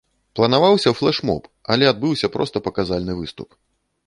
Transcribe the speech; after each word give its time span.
Планаваўся 0.37 0.93
флэш-моб, 0.99 1.43
але 1.75 1.85
адбыўся 1.93 2.33
проста 2.37 2.63
паказальны 2.71 3.13
выступ. 3.23 3.49